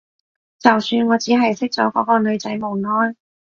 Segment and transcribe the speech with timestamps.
[0.57, 3.15] 就算我只係識咗嗰個女仔冇耐